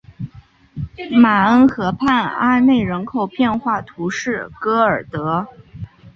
[1.11, 5.47] 马恩河畔阿内人口变化图示戈尔德